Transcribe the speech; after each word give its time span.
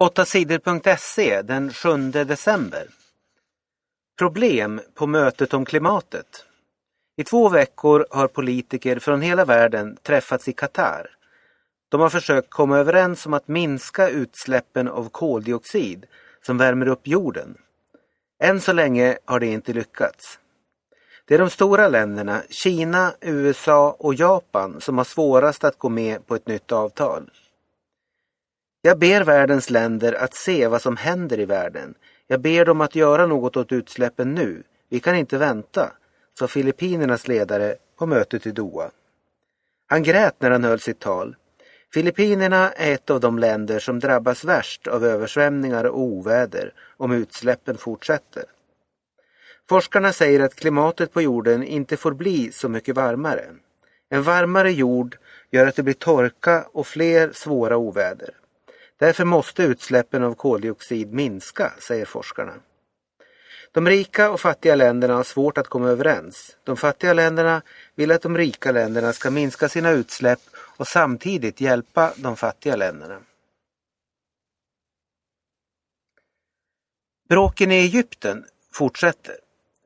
8sidor.se 0.00 1.42
den 1.42 1.72
7 1.72 2.10
december. 2.10 2.86
Problem 4.18 4.80
på 4.94 5.06
mötet 5.06 5.54
om 5.54 5.64
klimatet. 5.64 6.44
I 7.16 7.24
två 7.24 7.48
veckor 7.48 8.06
har 8.10 8.28
politiker 8.28 8.98
från 8.98 9.22
hela 9.22 9.44
världen 9.44 9.96
träffats 10.02 10.48
i 10.48 10.52
Qatar. 10.52 11.06
De 11.88 12.00
har 12.00 12.08
försökt 12.08 12.50
komma 12.50 12.78
överens 12.78 13.26
om 13.26 13.34
att 13.34 13.48
minska 13.48 14.08
utsläppen 14.08 14.88
av 14.88 15.08
koldioxid 15.08 16.06
som 16.46 16.58
värmer 16.58 16.88
upp 16.88 17.06
jorden. 17.06 17.54
Än 18.42 18.60
så 18.60 18.72
länge 18.72 19.18
har 19.24 19.40
det 19.40 19.46
inte 19.46 19.72
lyckats. 19.72 20.38
Det 21.24 21.34
är 21.34 21.38
de 21.38 21.50
stora 21.50 21.88
länderna, 21.88 22.42
Kina, 22.50 23.12
USA 23.20 23.96
och 23.98 24.14
Japan, 24.14 24.80
som 24.80 24.98
har 24.98 25.04
svårast 25.04 25.64
att 25.64 25.78
gå 25.78 25.88
med 25.88 26.26
på 26.26 26.34
ett 26.34 26.46
nytt 26.46 26.72
avtal. 26.72 27.30
Jag 28.88 28.98
ber 28.98 29.24
världens 29.24 29.70
länder 29.70 30.12
att 30.12 30.34
se 30.34 30.66
vad 30.66 30.82
som 30.82 30.96
händer 30.96 31.40
i 31.40 31.44
världen. 31.44 31.94
Jag 32.26 32.40
ber 32.40 32.64
dem 32.64 32.80
att 32.80 32.94
göra 32.94 33.26
något 33.26 33.56
åt 33.56 33.72
utsläppen 33.72 34.34
nu. 34.34 34.62
Vi 34.88 35.00
kan 35.00 35.16
inte 35.16 35.38
vänta, 35.38 35.92
sa 36.38 36.48
Filippinernas 36.48 37.28
ledare 37.28 37.76
på 37.98 38.06
mötet 38.06 38.46
i 38.46 38.50
Doha. 38.50 38.90
Han 39.86 40.02
grät 40.02 40.34
när 40.38 40.50
han 40.50 40.64
höll 40.64 40.80
sitt 40.80 40.98
tal. 40.98 41.36
Filippinerna 41.94 42.72
är 42.72 42.94
ett 42.94 43.10
av 43.10 43.20
de 43.20 43.38
länder 43.38 43.78
som 43.78 44.00
drabbas 44.00 44.44
värst 44.44 44.86
av 44.86 45.04
översvämningar 45.04 45.84
och 45.84 46.00
oväder 46.00 46.72
om 46.96 47.12
utsläppen 47.12 47.78
fortsätter. 47.78 48.44
Forskarna 49.68 50.12
säger 50.12 50.40
att 50.40 50.54
klimatet 50.54 51.12
på 51.12 51.22
jorden 51.22 51.62
inte 51.62 51.96
får 51.96 52.12
bli 52.12 52.52
så 52.52 52.68
mycket 52.68 52.96
varmare. 52.96 53.44
En 54.08 54.22
varmare 54.22 54.72
jord 54.72 55.16
gör 55.50 55.66
att 55.66 55.76
det 55.76 55.82
blir 55.82 55.94
torka 55.94 56.66
och 56.72 56.86
fler 56.86 57.30
svåra 57.32 57.76
oväder. 57.76 58.37
Därför 58.98 59.24
måste 59.24 59.62
utsläppen 59.62 60.22
av 60.22 60.34
koldioxid 60.34 61.12
minska, 61.12 61.72
säger 61.78 62.04
forskarna. 62.04 62.54
De 63.72 63.86
rika 63.86 64.30
och 64.30 64.40
fattiga 64.40 64.74
länderna 64.74 65.14
har 65.14 65.24
svårt 65.24 65.58
att 65.58 65.68
komma 65.68 65.88
överens. 65.88 66.56
De 66.64 66.76
fattiga 66.76 67.12
länderna 67.12 67.62
vill 67.94 68.10
att 68.10 68.22
de 68.22 68.36
rika 68.36 68.72
länderna 68.72 69.12
ska 69.12 69.30
minska 69.30 69.68
sina 69.68 69.90
utsläpp 69.90 70.40
och 70.54 70.88
samtidigt 70.88 71.60
hjälpa 71.60 72.12
de 72.16 72.36
fattiga 72.36 72.76
länderna. 72.76 73.20
Bråken 77.28 77.72
i 77.72 77.74
Egypten 77.74 78.44
fortsätter. 78.72 79.36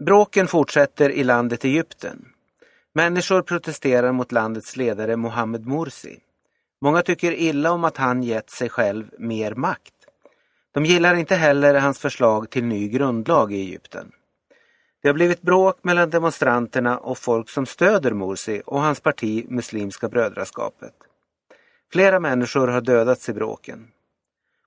Bråken 0.00 0.48
fortsätter 0.48 1.10
i 1.10 1.24
landet 1.24 1.64
Egypten. 1.64 2.32
Människor 2.92 3.42
protesterar 3.42 4.12
mot 4.12 4.32
landets 4.32 4.76
ledare 4.76 5.16
Mohammed 5.16 5.66
Morsi. 5.66 6.18
Många 6.80 7.02
tycker 7.02 7.32
illa 7.32 7.72
om 7.72 7.84
att 7.84 7.96
han 7.96 8.22
gett 8.22 8.50
sig 8.50 8.68
själv 8.68 9.10
mer 9.18 9.54
makt. 9.54 9.94
De 10.72 10.84
gillar 10.84 11.14
inte 11.14 11.34
heller 11.34 11.74
hans 11.74 11.98
förslag 11.98 12.50
till 12.50 12.64
ny 12.64 12.88
grundlag 12.88 13.52
i 13.52 13.60
Egypten. 13.60 14.12
Det 15.02 15.08
har 15.08 15.14
blivit 15.14 15.42
bråk 15.42 15.84
mellan 15.84 16.10
demonstranterna 16.10 16.98
och 16.98 17.18
folk 17.18 17.48
som 17.48 17.66
stöder 17.66 18.12
Morsi 18.12 18.62
och 18.66 18.80
hans 18.80 19.00
parti 19.00 19.46
Muslimska 19.48 20.08
brödraskapet. 20.08 20.94
Flera 21.92 22.20
människor 22.20 22.68
har 22.68 22.80
dödats 22.80 23.28
i 23.28 23.32
bråken. 23.32 23.88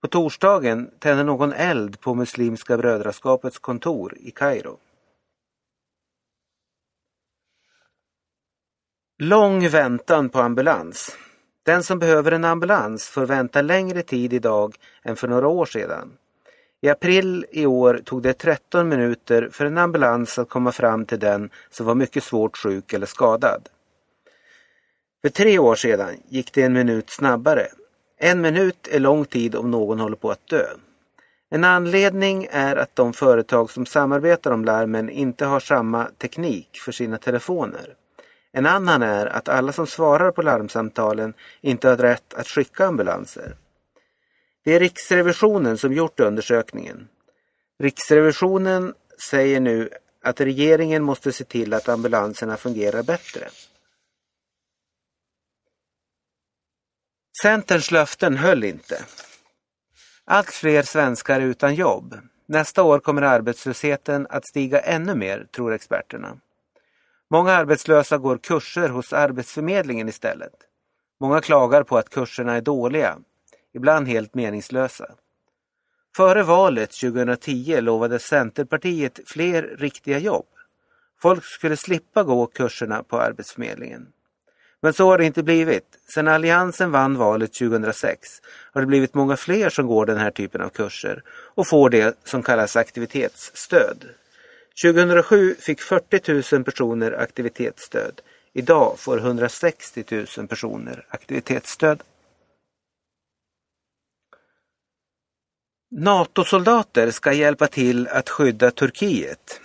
På 0.00 0.08
torsdagen 0.08 0.90
tände 0.98 1.24
någon 1.24 1.52
eld 1.52 2.00
på 2.00 2.14
Muslimska 2.14 2.76
brödraskapets 2.76 3.58
kontor 3.58 4.18
i 4.18 4.30
Kairo. 4.30 4.78
Lång 9.18 9.68
väntan 9.68 10.28
på 10.28 10.38
ambulans. 10.38 11.16
Den 11.66 11.82
som 11.82 11.98
behöver 11.98 12.32
en 12.32 12.44
ambulans 12.44 13.08
får 13.08 13.26
vänta 13.26 13.62
längre 13.62 14.02
tid 14.02 14.32
idag 14.32 14.74
än 15.02 15.16
för 15.16 15.28
några 15.28 15.48
år 15.48 15.66
sedan. 15.66 16.12
I 16.80 16.88
april 16.88 17.46
i 17.50 17.66
år 17.66 18.00
tog 18.04 18.22
det 18.22 18.32
13 18.32 18.88
minuter 18.88 19.48
för 19.52 19.64
en 19.64 19.78
ambulans 19.78 20.38
att 20.38 20.48
komma 20.48 20.72
fram 20.72 21.04
till 21.04 21.18
den 21.18 21.50
som 21.70 21.86
var 21.86 21.94
mycket 21.94 22.24
svårt 22.24 22.56
sjuk 22.56 22.92
eller 22.92 23.06
skadad. 23.06 23.68
För 25.22 25.28
tre 25.28 25.58
år 25.58 25.74
sedan 25.74 26.14
gick 26.28 26.52
det 26.52 26.62
en 26.62 26.72
minut 26.72 27.10
snabbare. 27.10 27.66
En 28.18 28.40
minut 28.40 28.88
är 28.90 29.00
lång 29.00 29.24
tid 29.24 29.54
om 29.54 29.70
någon 29.70 30.00
håller 30.00 30.16
på 30.16 30.30
att 30.30 30.48
dö. 30.48 30.66
En 31.50 31.64
anledning 31.64 32.46
är 32.50 32.76
att 32.76 32.96
de 32.96 33.12
företag 33.12 33.70
som 33.70 33.86
samarbetar 33.86 34.50
om 34.50 34.64
larmen 34.64 35.10
inte 35.10 35.46
har 35.46 35.60
samma 35.60 36.04
teknik 36.18 36.78
för 36.84 36.92
sina 36.92 37.18
telefoner. 37.18 37.94
En 38.56 38.66
annan 38.66 39.02
är 39.02 39.26
att 39.26 39.48
alla 39.48 39.72
som 39.72 39.86
svarar 39.86 40.30
på 40.30 40.42
larmsamtalen 40.42 41.34
inte 41.60 41.88
har 41.88 41.96
rätt 41.96 42.34
att 42.34 42.48
skicka 42.48 42.86
ambulanser. 42.86 43.56
Det 44.64 44.74
är 44.74 44.80
Riksrevisionen 44.80 45.78
som 45.78 45.92
gjort 45.92 46.20
undersökningen. 46.20 47.08
Riksrevisionen 47.78 48.94
säger 49.30 49.60
nu 49.60 49.90
att 50.22 50.40
regeringen 50.40 51.02
måste 51.02 51.32
se 51.32 51.44
till 51.44 51.74
att 51.74 51.88
ambulanserna 51.88 52.56
fungerar 52.56 53.02
bättre. 53.02 53.48
Centerns 57.42 57.90
löften 57.90 58.36
höll 58.36 58.64
inte. 58.64 59.04
Allt 60.24 60.50
fler 60.50 60.82
svenskar 60.82 61.40
är 61.40 61.44
utan 61.44 61.74
jobb. 61.74 62.18
Nästa 62.46 62.82
år 62.82 62.98
kommer 62.98 63.22
arbetslösheten 63.22 64.26
att 64.30 64.48
stiga 64.48 64.80
ännu 64.80 65.14
mer, 65.14 65.46
tror 65.52 65.72
experterna. 65.72 66.40
Många 67.30 67.52
arbetslösa 67.52 68.18
går 68.18 68.38
kurser 68.38 68.88
hos 68.88 69.12
Arbetsförmedlingen 69.12 70.08
istället. 70.08 70.54
Många 71.20 71.40
klagar 71.40 71.82
på 71.82 71.98
att 71.98 72.10
kurserna 72.10 72.54
är 72.54 72.60
dåliga, 72.60 73.18
ibland 73.74 74.08
helt 74.08 74.34
meningslösa. 74.34 75.06
Före 76.16 76.42
valet 76.42 76.90
2010 76.90 77.80
lovade 77.80 78.18
Centerpartiet 78.18 79.20
fler 79.26 79.62
riktiga 79.62 80.18
jobb. 80.18 80.46
Folk 81.22 81.44
skulle 81.44 81.76
slippa 81.76 82.22
gå 82.22 82.46
kurserna 82.46 83.02
på 83.02 83.20
Arbetsförmedlingen. 83.20 84.06
Men 84.80 84.92
så 84.92 85.10
har 85.10 85.18
det 85.18 85.24
inte 85.24 85.42
blivit. 85.42 85.98
Sedan 86.08 86.28
Alliansen 86.28 86.90
vann 86.90 87.16
valet 87.18 87.52
2006 87.52 88.28
har 88.72 88.80
det 88.80 88.86
blivit 88.86 89.14
många 89.14 89.36
fler 89.36 89.70
som 89.70 89.86
går 89.86 90.06
den 90.06 90.18
här 90.18 90.30
typen 90.30 90.60
av 90.60 90.68
kurser 90.68 91.22
och 91.28 91.66
får 91.66 91.90
det 91.90 92.18
som 92.24 92.42
kallas 92.42 92.76
aktivitetsstöd. 92.76 94.04
2007 94.82 95.54
fick 95.58 95.80
40 95.80 96.54
000 96.54 96.64
personer 96.64 97.12
aktivitetsstöd. 97.12 98.20
Idag 98.52 98.98
får 98.98 99.18
160 99.18 100.04
000 100.38 100.48
personer 100.48 101.06
aktivitetsstöd. 101.08 102.02
NATO-soldater 105.90 107.10
ska 107.10 107.32
hjälpa 107.32 107.66
till 107.66 108.08
att 108.08 108.28
skydda 108.28 108.70
Turkiet. 108.70 109.60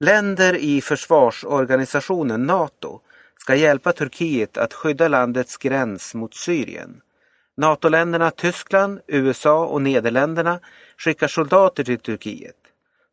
Länder 0.00 0.56
i 0.56 0.80
försvarsorganisationen 0.80 2.46
NATO 2.46 3.00
ska 3.38 3.54
hjälpa 3.54 3.92
Turkiet 3.92 4.56
att 4.56 4.74
skydda 4.74 5.08
landets 5.08 5.56
gräns 5.56 6.14
mot 6.14 6.34
Syrien. 6.34 7.00
NATO-länderna 7.56 8.30
Tyskland, 8.30 9.00
USA 9.06 9.66
och 9.66 9.82
Nederländerna 9.82 10.60
skickar 10.96 11.28
soldater 11.28 11.84
till 11.84 11.98
Turkiet. 11.98 12.61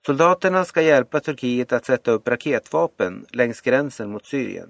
Soldaterna 0.06 0.66
ska 0.66 0.82
hjälpa 0.82 1.20
Turkiet 1.20 1.72
att 1.72 1.86
sätta 1.86 2.12
upp 2.12 2.28
raketvapen 2.28 3.26
längs 3.30 3.62
gränsen 3.62 4.10
mot 4.10 4.26
Syrien. 4.26 4.70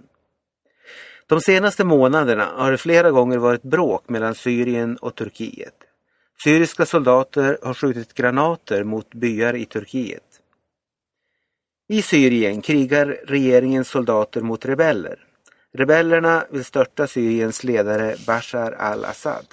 De 1.28 1.42
senaste 1.42 1.84
månaderna 1.84 2.46
har 2.56 2.72
det 2.72 2.78
flera 2.78 3.12
gånger 3.12 3.38
varit 3.38 3.64
bråk 3.64 4.10
mellan 4.10 4.36
Syrien 4.36 4.98
och 4.98 5.16
Turkiet. 5.16 5.76
Syriska 6.44 6.86
soldater 6.86 7.58
har 7.64 7.74
skjutit 7.74 8.14
granater 8.14 8.84
mot 8.84 9.14
byar 9.14 9.56
i 9.56 9.66
Turkiet. 9.66 10.24
I 11.88 12.02
Syrien 12.02 12.62
krigar 12.62 13.18
regeringens 13.28 13.90
soldater 13.90 14.42
mot 14.42 14.66
rebeller. 14.66 15.26
Rebellerna 15.74 16.46
vill 16.50 16.66
störta 16.66 17.08
Syriens 17.08 17.64
ledare 17.64 18.16
Bashar 18.28 18.72
al-Assad. 18.72 19.46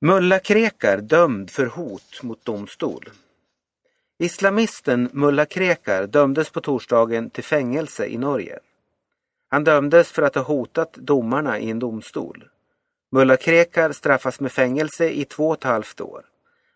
Mulla 0.00 0.38
Krekar 0.38 1.00
dömd 1.00 1.50
för 1.50 1.66
hot 1.66 2.22
mot 2.22 2.44
domstol. 2.44 3.10
Islamisten 4.18 5.10
Mulla 5.12 5.44
Krekar 5.44 6.06
dömdes 6.06 6.50
på 6.50 6.60
torsdagen 6.60 7.30
till 7.30 7.44
fängelse 7.44 8.06
i 8.06 8.18
Norge. 8.18 8.58
Han 9.48 9.64
dömdes 9.64 10.12
för 10.12 10.22
att 10.22 10.34
ha 10.34 10.42
hotat 10.42 10.92
domarna 10.92 11.58
i 11.58 11.70
en 11.70 11.78
domstol. 11.78 12.48
Mulla 13.12 13.36
Krekar 13.36 13.92
straffas 13.92 14.40
med 14.40 14.52
fängelse 14.52 15.10
i 15.10 15.24
två 15.24 15.48
och 15.48 15.54
ett 15.54 15.64
halvt 15.64 16.00
år. 16.00 16.24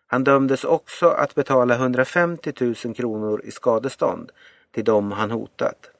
Han 0.07 0.23
dömdes 0.23 0.63
också 0.63 1.07
att 1.07 1.35
betala 1.35 1.75
150 1.75 2.53
000 2.85 2.95
kronor 2.95 3.41
i 3.43 3.51
skadestånd 3.51 4.31
till 4.71 4.83
dem 4.83 5.11
han 5.11 5.31
hotat. 5.31 5.91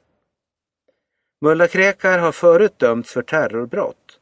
Mulla 1.40 1.68
Krekar 1.68 2.18
har 2.18 2.32
förut 2.32 2.78
dömts 2.78 3.12
för 3.12 3.22
terrorbrott. 3.22 4.20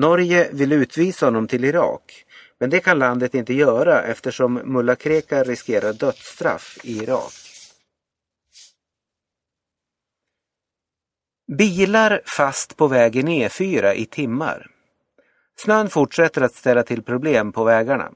Norge 0.00 0.50
vill 0.52 0.72
utvisa 0.72 1.26
honom 1.26 1.48
till 1.48 1.64
Irak 1.64 2.24
men 2.60 2.70
det 2.70 2.80
kan 2.80 2.98
landet 2.98 3.34
inte 3.34 3.54
göra 3.54 4.02
eftersom 4.02 4.54
Mulla 4.54 4.96
Krekar 4.96 5.44
riskerar 5.44 5.92
dödsstraff 5.92 6.78
i 6.82 6.98
Irak. 6.98 7.32
Bilar 11.58 12.20
fast 12.24 12.76
på 12.76 12.88
vägen 12.88 13.28
E4 13.28 13.92
i 13.92 14.06
timmar. 14.06 14.66
Snön 15.56 15.88
fortsätter 15.88 16.42
att 16.42 16.54
ställa 16.54 16.82
till 16.82 17.02
problem 17.02 17.52
på 17.52 17.64
vägarna. 17.64 18.12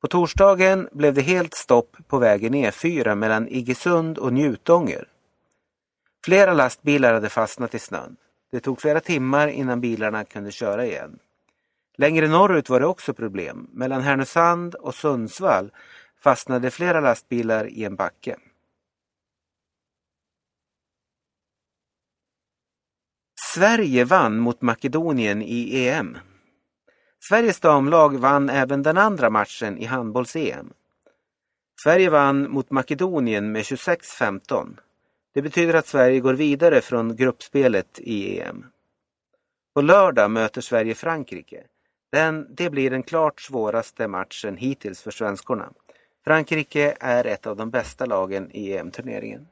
På 0.00 0.08
torsdagen 0.08 0.88
blev 0.92 1.14
det 1.14 1.22
helt 1.22 1.54
stopp 1.54 1.96
på 2.08 2.18
vägen 2.18 2.54
E4 2.54 3.14
mellan 3.14 3.48
Iggesund 3.48 4.18
och 4.18 4.32
Njutånger. 4.32 5.08
Flera 6.24 6.54
lastbilar 6.54 7.14
hade 7.14 7.28
fastnat 7.28 7.74
i 7.74 7.78
snön. 7.78 8.16
Det 8.54 8.60
tog 8.60 8.80
flera 8.80 9.00
timmar 9.00 9.48
innan 9.48 9.80
bilarna 9.80 10.24
kunde 10.24 10.50
köra 10.50 10.86
igen. 10.86 11.18
Längre 11.96 12.28
norrut 12.28 12.68
var 12.68 12.80
det 12.80 12.86
också 12.86 13.14
problem. 13.14 13.68
Mellan 13.72 14.02
Härnösand 14.02 14.74
och 14.74 14.94
Sundsvall 14.94 15.70
fastnade 16.20 16.70
flera 16.70 17.00
lastbilar 17.00 17.66
i 17.66 17.84
en 17.84 17.96
backe. 17.96 18.36
Sverige 23.54 24.04
vann 24.04 24.38
mot 24.38 24.62
Makedonien 24.62 25.42
i 25.42 25.86
EM. 25.86 26.18
Sveriges 27.28 27.60
damlag 27.60 28.18
vann 28.18 28.50
även 28.50 28.82
den 28.82 28.98
andra 28.98 29.30
matchen 29.30 29.78
i 29.78 29.84
handbolls-EM. 29.84 30.72
Sverige 31.84 32.10
vann 32.10 32.50
mot 32.50 32.70
Makedonien 32.70 33.52
med 33.52 33.62
26-15. 33.62 34.76
Det 35.34 35.42
betyder 35.42 35.74
att 35.74 35.86
Sverige 35.86 36.20
går 36.20 36.34
vidare 36.34 36.80
från 36.80 37.16
gruppspelet 37.16 37.98
i 37.98 38.40
EM. 38.40 38.66
På 39.74 39.80
lördag 39.80 40.30
möter 40.30 40.60
Sverige 40.60 40.94
Frankrike. 40.94 41.64
Den, 42.12 42.54
det 42.54 42.70
blir 42.70 42.90
den 42.90 43.02
klart 43.02 43.40
svåraste 43.40 44.08
matchen 44.08 44.56
hittills 44.56 45.02
för 45.02 45.10
svenskorna. 45.10 45.72
Frankrike 46.24 46.96
är 47.00 47.24
ett 47.24 47.46
av 47.46 47.56
de 47.56 47.70
bästa 47.70 48.06
lagen 48.06 48.50
i 48.50 48.72
EM-turneringen. 48.72 49.46